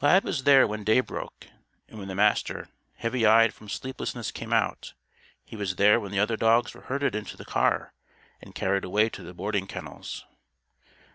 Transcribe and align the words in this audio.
Lad 0.00 0.24
was 0.24 0.44
there 0.44 0.66
when 0.66 0.82
day 0.82 1.00
broke 1.00 1.48
and 1.88 1.98
when 1.98 2.08
the 2.08 2.14
Master, 2.14 2.70
heavy 2.94 3.26
eyed 3.26 3.52
from 3.52 3.68
sleeplessness, 3.68 4.30
came 4.30 4.50
out. 4.50 4.94
He 5.44 5.56
was 5.56 5.76
there 5.76 6.00
when 6.00 6.10
the 6.10 6.18
other 6.18 6.38
dogs 6.38 6.72
were 6.72 6.84
herded 6.88 7.14
into 7.14 7.36
the 7.36 7.44
car 7.44 7.92
and 8.40 8.54
carried 8.54 8.86
away 8.86 9.10
to 9.10 9.22
the 9.22 9.34
boarding 9.34 9.66
kennels. 9.66 10.24